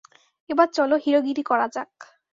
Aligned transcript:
এবার 0.49 0.67
চলো 0.73 0.95
হিরোগিরি 0.97 1.43
করা 1.43 1.67
যাক। 1.67 1.91